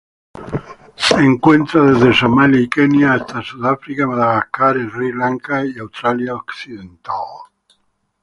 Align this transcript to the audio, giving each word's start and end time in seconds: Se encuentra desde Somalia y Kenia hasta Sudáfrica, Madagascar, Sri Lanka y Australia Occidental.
Se 0.95 1.13
encuentra 1.23 1.83
desde 1.83 2.11
Somalia 2.15 2.59
y 2.59 2.67
Kenia 2.67 3.13
hasta 3.13 3.43
Sudáfrica, 3.43 4.07
Madagascar, 4.07 4.75
Sri 4.91 5.13
Lanka 5.13 5.63
y 5.63 5.77
Australia 5.77 6.33
Occidental. 6.33 7.13